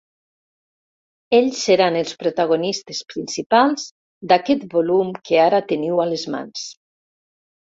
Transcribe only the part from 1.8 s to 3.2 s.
els protagonistes